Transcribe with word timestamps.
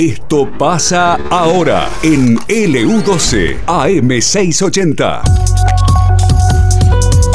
Esto 0.00 0.48
pasa 0.58 1.18
ahora 1.28 1.86
en 2.02 2.38
LU12 2.38 3.66
AM680. 3.66 5.20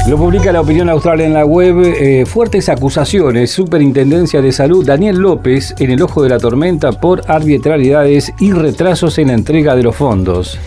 Lo 0.07 0.17
publica 0.17 0.51
la 0.51 0.61
opinión 0.61 0.89
austral 0.89 1.21
en 1.21 1.35
la 1.35 1.45
web. 1.45 1.75
Eh, 1.83 2.25
fuertes 2.25 2.67
acusaciones. 2.69 3.51
Superintendencia 3.51 4.41
de 4.41 4.51
Salud 4.51 4.83
Daniel 4.83 5.17
López 5.17 5.75
en 5.77 5.91
el 5.91 6.01
ojo 6.01 6.23
de 6.23 6.29
la 6.29 6.39
tormenta 6.39 6.91
por 6.91 7.21
arbitrariedades 7.29 8.33
y 8.39 8.51
retrasos 8.51 9.19
en 9.19 9.27
la 9.27 9.33
entrega 9.33 9.75
de 9.75 9.83
los 9.83 9.95
fondos. 9.95 10.57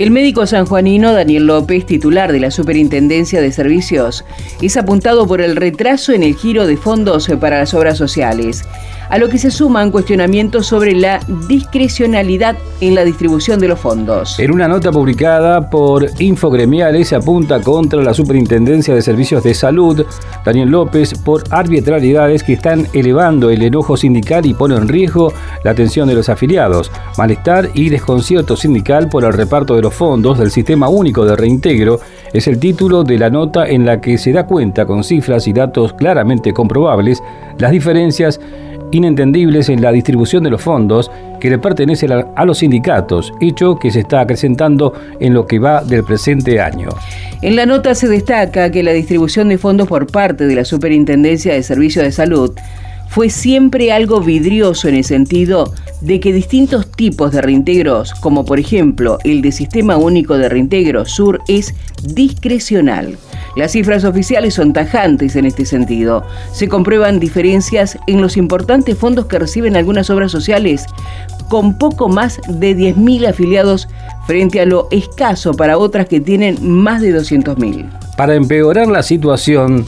El 0.00 0.10
médico 0.10 0.48
sanjuanino 0.48 1.12
Daniel 1.12 1.46
López, 1.46 1.86
titular 1.86 2.32
de 2.32 2.40
la 2.40 2.50
Superintendencia 2.50 3.40
de 3.40 3.52
Servicios, 3.52 4.24
es 4.60 4.76
apuntado 4.76 5.28
por 5.28 5.40
el 5.40 5.54
retraso 5.54 6.12
en 6.12 6.24
el 6.24 6.34
giro 6.34 6.66
de 6.66 6.76
fondos 6.76 7.28
para 7.40 7.60
las 7.60 7.74
obras 7.74 7.96
sociales 7.96 8.64
a 9.08 9.18
lo 9.18 9.28
que 9.28 9.38
se 9.38 9.50
suman 9.50 9.90
cuestionamientos 9.90 10.66
sobre 10.66 10.94
la 10.94 11.20
discrecionalidad 11.48 12.56
en 12.80 12.94
la 12.94 13.04
distribución 13.04 13.60
de 13.60 13.68
los 13.68 13.78
fondos. 13.78 14.38
En 14.38 14.52
una 14.52 14.68
nota 14.68 14.90
publicada 14.92 15.70
por 15.70 16.06
Infogremiales 16.18 17.08
se 17.08 17.16
apunta 17.16 17.60
contra 17.60 18.02
la 18.02 18.14
Superintendencia 18.14 18.94
de 18.94 19.02
Servicios 19.02 19.42
de 19.42 19.54
Salud, 19.54 20.04
Daniel 20.44 20.70
López, 20.70 21.14
por 21.14 21.44
arbitrariedades 21.50 22.42
que 22.42 22.54
están 22.54 22.86
elevando 22.92 23.50
el 23.50 23.62
enojo 23.62 23.96
sindical 23.96 24.46
y 24.46 24.54
ponen 24.54 24.78
en 24.78 24.88
riesgo 24.88 25.32
la 25.62 25.70
atención 25.70 26.08
de 26.08 26.14
los 26.14 26.28
afiliados, 26.28 26.90
malestar 27.16 27.70
y 27.74 27.88
desconcierto 27.88 28.56
sindical 28.56 29.08
por 29.08 29.24
el 29.24 29.32
reparto 29.32 29.76
de 29.76 29.82
los 29.82 29.94
fondos 29.94 30.38
del 30.38 30.50
Sistema 30.50 30.88
Único 30.88 31.24
de 31.24 31.36
Reintegro 31.36 32.00
es 32.32 32.48
el 32.48 32.58
título 32.58 33.04
de 33.04 33.18
la 33.18 33.30
nota 33.30 33.66
en 33.66 33.86
la 33.86 34.00
que 34.00 34.18
se 34.18 34.32
da 34.32 34.46
cuenta 34.46 34.86
con 34.86 35.04
cifras 35.04 35.46
y 35.46 35.52
datos 35.52 35.92
claramente 35.92 36.52
comprobables 36.52 37.22
las 37.58 37.70
diferencias 37.70 38.40
inentendibles 38.94 39.68
en 39.68 39.82
la 39.82 39.92
distribución 39.92 40.44
de 40.44 40.50
los 40.50 40.62
fondos 40.62 41.10
que 41.40 41.50
le 41.50 41.58
pertenecen 41.58 42.10
a 42.12 42.44
los 42.44 42.58
sindicatos, 42.58 43.32
hecho 43.40 43.76
que 43.78 43.90
se 43.90 44.00
está 44.00 44.20
acrecentando 44.20 44.94
en 45.20 45.34
lo 45.34 45.46
que 45.46 45.58
va 45.58 45.82
del 45.84 46.04
presente 46.04 46.60
año. 46.60 46.88
En 47.42 47.56
la 47.56 47.66
nota 47.66 47.94
se 47.94 48.08
destaca 48.08 48.70
que 48.70 48.82
la 48.82 48.92
distribución 48.92 49.48
de 49.48 49.58
fondos 49.58 49.88
por 49.88 50.06
parte 50.06 50.46
de 50.46 50.54
la 50.54 50.64
Superintendencia 50.64 51.52
de 51.52 51.62
Servicios 51.62 52.04
de 52.04 52.12
Salud 52.12 52.52
fue 53.08 53.30
siempre 53.30 53.92
algo 53.92 54.20
vidrioso 54.20 54.88
en 54.88 54.96
el 54.96 55.04
sentido 55.04 55.72
de 56.00 56.20
que 56.20 56.32
distintos 56.32 56.90
tipos 56.90 57.32
de 57.32 57.42
reintegros, 57.42 58.12
como 58.14 58.44
por 58.44 58.58
ejemplo 58.58 59.18
el 59.24 59.40
de 59.40 59.52
Sistema 59.52 59.96
Único 59.96 60.36
de 60.36 60.48
Reintegro 60.48 61.04
Sur, 61.04 61.40
es 61.46 61.74
discrecional. 62.02 63.16
Las 63.56 63.72
cifras 63.72 64.04
oficiales 64.04 64.54
son 64.54 64.72
tajantes 64.72 65.36
en 65.36 65.46
este 65.46 65.64
sentido. 65.64 66.24
Se 66.52 66.68
comprueban 66.68 67.20
diferencias 67.20 67.98
en 68.06 68.20
los 68.20 68.36
importantes 68.36 68.98
fondos 68.98 69.26
que 69.26 69.38
reciben 69.38 69.76
algunas 69.76 70.10
obras 70.10 70.32
sociales, 70.32 70.86
con 71.48 71.78
poco 71.78 72.08
más 72.08 72.40
de 72.48 72.76
10.000 72.76 73.28
afiliados 73.28 73.88
frente 74.26 74.60
a 74.60 74.66
lo 74.66 74.88
escaso 74.90 75.54
para 75.54 75.78
otras 75.78 76.08
que 76.08 76.20
tienen 76.20 76.58
más 76.60 77.00
de 77.00 77.16
200.000. 77.16 78.16
Para 78.16 78.34
empeorar 78.34 78.88
la 78.88 79.02
situación, 79.02 79.86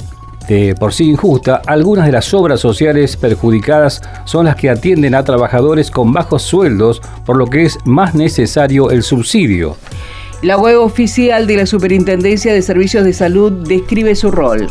de 0.48 0.74
por 0.78 0.92
sí 0.92 1.10
injusta, 1.10 1.60
algunas 1.66 2.06
de 2.06 2.12
las 2.12 2.32
obras 2.32 2.60
sociales 2.60 3.16
perjudicadas 3.16 4.02
son 4.24 4.46
las 4.46 4.56
que 4.56 4.70
atienden 4.70 5.14
a 5.14 5.24
trabajadores 5.24 5.90
con 5.90 6.12
bajos 6.12 6.42
sueldos, 6.42 7.02
por 7.24 7.36
lo 7.36 7.46
que 7.46 7.64
es 7.64 7.78
más 7.84 8.14
necesario 8.14 8.90
el 8.90 9.02
subsidio. 9.02 9.76
La 10.42 10.58
web 10.58 10.78
oficial 10.80 11.46
de 11.46 11.56
la 11.56 11.66
Superintendencia 11.66 12.52
de 12.52 12.60
Servicios 12.60 13.04
de 13.04 13.14
Salud 13.14 13.52
describe 13.52 14.14
su 14.14 14.30
rol. 14.30 14.68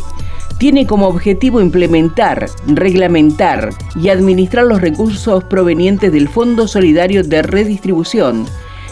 Tiene 0.58 0.86
como 0.86 1.08
objetivo 1.08 1.60
implementar, 1.60 2.46
reglamentar 2.68 3.70
y 4.00 4.08
administrar 4.08 4.64
los 4.64 4.80
recursos 4.80 5.42
provenientes 5.44 6.12
del 6.12 6.28
Fondo 6.28 6.68
Solidario 6.68 7.24
de 7.24 7.42
Redistribución, 7.42 8.46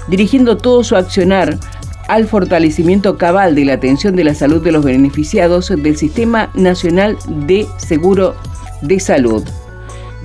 dirigiendo 0.08 0.56
todo 0.56 0.82
su 0.82 0.96
accionar 0.96 1.58
al 2.08 2.26
fortalecimiento 2.26 3.16
cabal 3.18 3.54
de 3.54 3.66
la 3.66 3.74
atención 3.74 4.16
de 4.16 4.24
la 4.24 4.34
salud 4.34 4.60
de 4.60 4.72
los 4.72 4.84
beneficiados 4.84 5.68
del 5.68 5.96
Sistema 5.96 6.50
Nacional 6.54 7.16
de 7.46 7.66
Seguro 7.78 8.34
de 8.82 8.98
Salud 8.98 9.44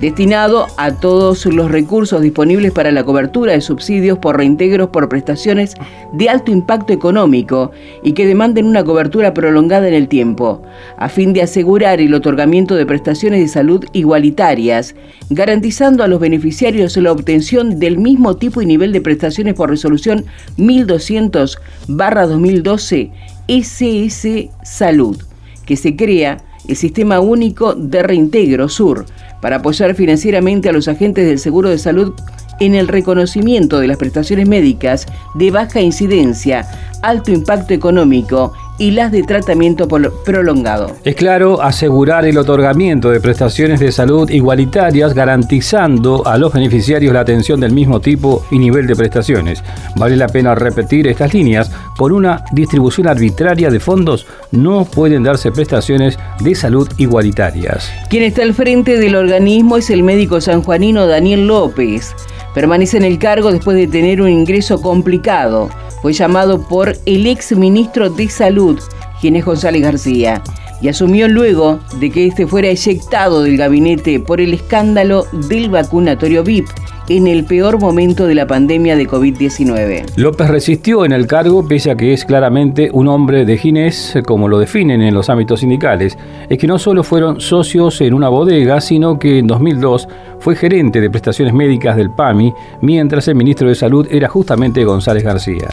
destinado 0.00 0.66
a 0.78 0.92
todos 0.92 1.44
los 1.46 1.70
recursos 1.70 2.22
disponibles 2.22 2.72
para 2.72 2.90
la 2.90 3.04
cobertura 3.04 3.52
de 3.52 3.60
subsidios 3.60 4.18
por 4.18 4.38
reintegros 4.38 4.88
por 4.88 5.10
prestaciones 5.10 5.74
de 6.12 6.30
alto 6.30 6.50
impacto 6.50 6.92
económico 6.92 7.70
y 8.02 8.12
que 8.12 8.26
demanden 8.26 8.66
una 8.66 8.82
cobertura 8.82 9.32
prolongada 9.34 9.86
en 9.88 9.94
el 9.94 10.08
tiempo, 10.08 10.62
a 10.96 11.10
fin 11.10 11.34
de 11.34 11.42
asegurar 11.42 12.00
el 12.00 12.14
otorgamiento 12.14 12.76
de 12.76 12.86
prestaciones 12.86 13.40
de 13.40 13.48
salud 13.48 13.84
igualitarias, 13.92 14.94
garantizando 15.28 16.02
a 16.02 16.08
los 16.08 16.18
beneficiarios 16.18 16.96
la 16.96 17.12
obtención 17.12 17.78
del 17.78 17.98
mismo 17.98 18.36
tipo 18.36 18.62
y 18.62 18.66
nivel 18.66 18.92
de 18.92 19.02
prestaciones 19.02 19.52
por 19.54 19.68
resolución 19.68 20.24
1200-2012 20.56 23.10
SS 23.48 24.48
Salud, 24.62 25.18
que 25.66 25.76
se 25.76 25.94
crea 25.94 26.38
el 26.68 26.76
Sistema 26.76 27.20
Único 27.20 27.74
de 27.74 28.02
Reintegro 28.02 28.68
Sur, 28.68 29.06
para 29.40 29.56
apoyar 29.56 29.94
financieramente 29.94 30.68
a 30.68 30.72
los 30.72 30.88
agentes 30.88 31.26
del 31.26 31.38
seguro 31.38 31.68
de 31.68 31.78
salud 31.78 32.14
en 32.60 32.74
el 32.74 32.88
reconocimiento 32.88 33.80
de 33.80 33.88
las 33.88 33.96
prestaciones 33.96 34.46
médicas 34.46 35.06
de 35.34 35.50
baja 35.50 35.80
incidencia, 35.80 36.68
alto 37.02 37.32
impacto 37.32 37.74
económico 37.74 38.52
y 38.80 38.92
las 38.92 39.12
de 39.12 39.22
tratamiento 39.22 39.86
prolongado. 40.24 40.96
Es 41.04 41.14
claro, 41.14 41.60
asegurar 41.60 42.24
el 42.24 42.38
otorgamiento 42.38 43.10
de 43.10 43.20
prestaciones 43.20 43.78
de 43.78 43.92
salud 43.92 44.30
igualitarias 44.30 45.12
garantizando 45.12 46.26
a 46.26 46.38
los 46.38 46.50
beneficiarios 46.50 47.12
la 47.12 47.20
atención 47.20 47.60
del 47.60 47.72
mismo 47.72 48.00
tipo 48.00 48.42
y 48.50 48.58
nivel 48.58 48.86
de 48.86 48.96
prestaciones. 48.96 49.62
Vale 49.96 50.16
la 50.16 50.28
pena 50.28 50.54
repetir 50.54 51.06
estas 51.08 51.34
líneas. 51.34 51.70
Por 51.98 52.14
una 52.14 52.42
distribución 52.52 53.06
arbitraria 53.06 53.68
de 53.68 53.80
fondos 53.80 54.26
no 54.50 54.86
pueden 54.86 55.24
darse 55.24 55.52
prestaciones 55.52 56.18
de 56.40 56.54
salud 56.54 56.88
igualitarias. 56.96 57.92
Quien 58.08 58.22
está 58.22 58.42
al 58.42 58.54
frente 58.54 58.96
del 58.96 59.14
organismo 59.14 59.76
es 59.76 59.90
el 59.90 60.02
médico 60.02 60.40
sanjuanino 60.40 61.06
Daniel 61.06 61.46
López. 61.46 62.14
Permanece 62.54 62.96
en 62.96 63.04
el 63.04 63.18
cargo 63.18 63.52
después 63.52 63.76
de 63.76 63.86
tener 63.86 64.22
un 64.22 64.30
ingreso 64.30 64.80
complicado 64.80 65.68
fue 66.02 66.12
llamado 66.12 66.66
por 66.66 66.96
el 67.06 67.26
ex 67.26 67.52
ministro 67.52 68.10
de 68.10 68.28
Salud, 68.28 68.78
Ginés 69.20 69.44
González 69.44 69.82
García, 69.82 70.42
y 70.80 70.88
asumió 70.88 71.28
luego 71.28 71.78
de 71.98 72.10
que 72.10 72.26
este 72.26 72.46
fuera 72.46 72.68
eyectado 72.68 73.42
del 73.42 73.56
gabinete 73.56 74.18
por 74.18 74.40
el 74.40 74.54
escándalo 74.54 75.26
del 75.48 75.68
vacunatorio 75.68 76.42
VIP 76.42 76.66
en 77.10 77.26
el 77.26 77.42
peor 77.42 77.80
momento 77.80 78.28
de 78.28 78.36
la 78.36 78.46
pandemia 78.46 78.94
de 78.94 79.08
COVID-19. 79.08 80.12
López 80.14 80.48
resistió 80.48 81.04
en 81.04 81.10
el 81.10 81.26
cargo 81.26 81.66
pese 81.66 81.90
a 81.90 81.96
que 81.96 82.12
es 82.12 82.24
claramente 82.24 82.88
un 82.92 83.08
hombre 83.08 83.44
de 83.44 83.58
Ginés, 83.58 84.16
como 84.24 84.46
lo 84.46 84.60
definen 84.60 85.02
en 85.02 85.12
los 85.12 85.28
ámbitos 85.28 85.58
sindicales. 85.58 86.16
Es 86.48 86.56
que 86.56 86.68
no 86.68 86.78
solo 86.78 87.02
fueron 87.02 87.40
socios 87.40 88.00
en 88.00 88.14
una 88.14 88.28
bodega, 88.28 88.80
sino 88.80 89.18
que 89.18 89.40
en 89.40 89.48
2002 89.48 90.06
fue 90.38 90.54
gerente 90.54 91.00
de 91.00 91.10
prestaciones 91.10 91.52
médicas 91.52 91.96
del 91.96 92.10
PAMI, 92.10 92.54
mientras 92.80 93.26
el 93.26 93.34
ministro 93.34 93.68
de 93.68 93.74
Salud 93.74 94.06
era 94.08 94.28
justamente 94.28 94.84
González 94.84 95.24
García. 95.24 95.68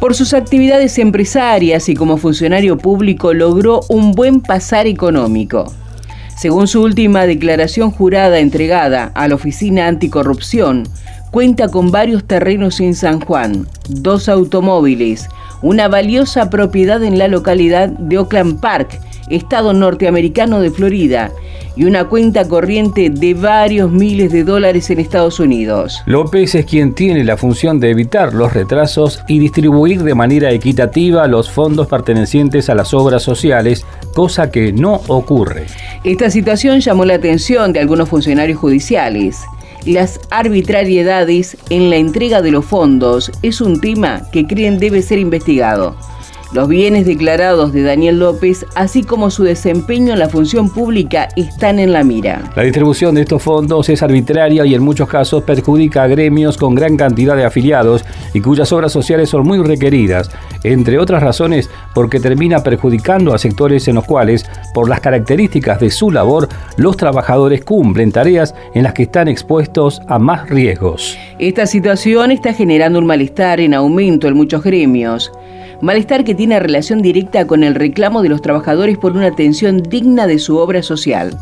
Por 0.00 0.16
sus 0.16 0.34
actividades 0.34 0.98
empresarias 0.98 1.88
y 1.88 1.94
como 1.94 2.16
funcionario 2.16 2.76
público 2.76 3.32
logró 3.32 3.82
un 3.88 4.10
buen 4.10 4.40
pasar 4.40 4.88
económico. 4.88 5.72
Según 6.36 6.66
su 6.66 6.82
última 6.82 7.26
declaración 7.26 7.90
jurada 7.90 8.38
entregada 8.38 9.12
a 9.14 9.28
la 9.28 9.34
Oficina 9.34 9.86
Anticorrupción, 9.86 10.88
cuenta 11.30 11.68
con 11.68 11.90
varios 11.90 12.24
terrenos 12.24 12.80
en 12.80 12.94
San 12.94 13.20
Juan, 13.20 13.66
dos 13.88 14.28
automóviles, 14.28 15.28
una 15.62 15.88
valiosa 15.88 16.50
propiedad 16.50 17.02
en 17.04 17.18
la 17.18 17.28
localidad 17.28 17.88
de 17.88 18.18
Oakland 18.18 18.60
Park, 18.60 19.00
estado 19.28 19.72
norteamericano 19.72 20.60
de 20.60 20.70
Florida, 20.70 21.32
y 21.76 21.84
una 21.84 22.04
cuenta 22.04 22.46
corriente 22.46 23.10
de 23.10 23.34
varios 23.34 23.90
miles 23.90 24.30
de 24.32 24.44
dólares 24.44 24.90
en 24.90 25.00
Estados 25.00 25.40
Unidos. 25.40 26.02
López 26.06 26.54
es 26.54 26.66
quien 26.66 26.94
tiene 26.94 27.24
la 27.24 27.36
función 27.36 27.80
de 27.80 27.90
evitar 27.90 28.34
los 28.34 28.52
retrasos 28.52 29.20
y 29.28 29.38
distribuir 29.38 30.02
de 30.02 30.14
manera 30.14 30.50
equitativa 30.50 31.26
los 31.26 31.50
fondos 31.50 31.86
pertenecientes 31.86 32.68
a 32.68 32.74
las 32.74 32.92
obras 32.92 33.22
sociales, 33.22 33.86
cosa 34.14 34.50
que 34.50 34.72
no 34.72 35.00
ocurre. 35.08 35.66
Esta 36.04 36.30
situación 36.30 36.80
llamó 36.80 37.04
la 37.04 37.14
atención 37.14 37.72
de 37.72 37.80
algunos 37.80 38.08
funcionarios 38.08 38.58
judiciales. 38.58 39.40
Las 39.86 40.20
arbitrariedades 40.30 41.56
en 41.70 41.90
la 41.90 41.96
entrega 41.96 42.40
de 42.40 42.52
los 42.52 42.64
fondos 42.64 43.32
es 43.42 43.60
un 43.60 43.80
tema 43.80 44.22
que 44.30 44.46
creen 44.46 44.78
debe 44.78 45.02
ser 45.02 45.18
investigado. 45.18 45.96
Los 46.52 46.68
bienes 46.68 47.06
declarados 47.06 47.72
de 47.72 47.82
Daniel 47.82 48.18
López, 48.18 48.66
así 48.74 49.02
como 49.02 49.30
su 49.30 49.42
desempeño 49.42 50.12
en 50.12 50.18
la 50.18 50.28
función 50.28 50.68
pública, 50.68 51.30
están 51.34 51.78
en 51.78 51.94
la 51.94 52.04
mira. 52.04 52.42
La 52.54 52.62
distribución 52.62 53.14
de 53.14 53.22
estos 53.22 53.42
fondos 53.42 53.88
es 53.88 54.02
arbitraria 54.02 54.66
y 54.66 54.74
en 54.74 54.82
muchos 54.82 55.08
casos 55.08 55.44
perjudica 55.44 56.02
a 56.02 56.08
gremios 56.08 56.58
con 56.58 56.74
gran 56.74 56.98
cantidad 56.98 57.36
de 57.36 57.46
afiliados 57.46 58.04
y 58.34 58.42
cuyas 58.42 58.70
obras 58.70 58.92
sociales 58.92 59.30
son 59.30 59.44
muy 59.44 59.62
requeridas, 59.62 60.30
entre 60.62 60.98
otras 60.98 61.22
razones 61.22 61.70
porque 61.94 62.20
termina 62.20 62.62
perjudicando 62.62 63.32
a 63.32 63.38
sectores 63.38 63.88
en 63.88 63.94
los 63.94 64.04
cuales, 64.04 64.44
por 64.74 64.90
las 64.90 65.00
características 65.00 65.80
de 65.80 65.90
su 65.90 66.10
labor, 66.10 66.50
los 66.76 66.98
trabajadores 66.98 67.64
cumplen 67.64 68.12
tareas 68.12 68.54
en 68.74 68.82
las 68.82 68.92
que 68.92 69.04
están 69.04 69.26
expuestos 69.26 70.02
a 70.06 70.18
más 70.18 70.50
riesgos. 70.50 71.16
Esta 71.38 71.64
situación 71.64 72.30
está 72.30 72.52
generando 72.52 72.98
un 72.98 73.06
malestar 73.06 73.58
en 73.58 73.72
aumento 73.72 74.28
en 74.28 74.34
muchos 74.34 74.62
gremios 74.62 75.32
malestar 75.82 76.24
que 76.24 76.34
tiene 76.34 76.58
relación 76.60 77.02
directa 77.02 77.46
con 77.46 77.64
el 77.64 77.74
reclamo 77.74 78.22
de 78.22 78.30
los 78.30 78.40
trabajadores 78.40 78.96
por 78.96 79.12
una 79.12 79.26
atención 79.26 79.82
digna 79.82 80.26
de 80.26 80.38
su 80.38 80.56
obra 80.56 80.82
social. 80.82 81.36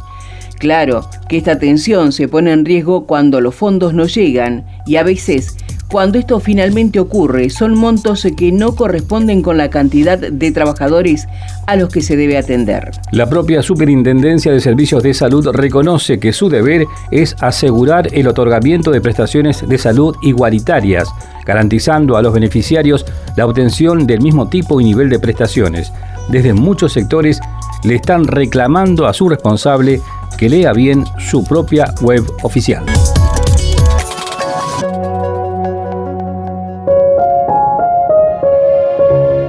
Claro 0.59 1.09
que 1.29 1.37
esta 1.37 1.53
atención 1.53 2.11
se 2.11 2.27
pone 2.27 2.53
en 2.53 2.65
riesgo 2.65 3.07
cuando 3.07 3.41
los 3.41 3.55
fondos 3.55 3.95
no 3.95 4.07
llegan 4.07 4.65
y 4.87 4.97
a 4.97 5.03
veces 5.03 5.57
cuando 5.91 6.19
esto 6.19 6.39
finalmente 6.39 7.01
ocurre, 7.01 7.51
son 7.51 7.75
montos 7.75 8.27
que 8.37 8.53
no 8.53 8.75
corresponden 8.75 9.43
con 9.43 9.57
la 9.57 9.71
cantidad 9.71 10.19
de 10.19 10.53
trabajadores 10.53 11.27
a 11.67 11.75
los 11.77 11.89
que 11.89 12.01
se 12.01 12.17
debe 12.17 12.39
atender. 12.39 12.93
La 13.11 13.29
propia 13.29 13.63
Superintendencia 13.63 14.53
de 14.53 14.61
Servicios 14.61 15.03
de 15.03 15.15
Salud 15.15 15.49
reconoce 15.53 16.21
que 16.21 16.33
su 16.33 16.49
deber 16.49 16.87
es 17.11 17.35
asegurar 17.41 18.09
el 18.15 18.29
otorgamiento 18.29 18.93
de 18.93 19.01
prestaciones 19.01 19.69
de 19.69 19.79
salud 19.79 20.15
igualitarias, 20.23 21.09
garantizando 21.45 22.17
a 22.17 22.23
los 22.23 22.33
beneficiarios 22.33 23.05
la 23.37 23.47
obtención 23.47 24.07
del 24.07 24.21
mismo 24.21 24.49
tipo 24.49 24.81
y 24.81 24.85
nivel 24.85 25.11
de 25.11 25.19
prestaciones. 25.19 25.93
Desde 26.29 26.53
muchos 26.53 26.93
sectores 26.93 27.41
le 27.83 27.97
están 27.97 28.27
reclamando 28.27 29.07
a 29.07 29.13
su 29.13 29.29
responsable 29.29 30.01
que 30.39 30.49
lea 30.49 30.73
bien 30.73 31.05
su 31.19 31.43
propia 31.43 31.93
web 32.01 32.25
oficial. 32.43 32.85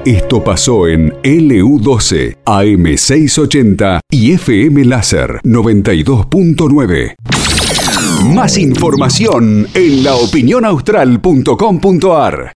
Esto 0.05 0.43
pasó 0.43 0.87
en 0.87 1.11
LU12, 1.21 2.37
AM680 2.43 3.99
y 4.09 4.31
FM 4.31 4.85
Láser 4.85 5.39
92.9. 5.43 7.13
Más 8.33 8.57
información 8.57 9.67
en 9.75 10.03
laopinionaustral.com.ar. 10.03 12.53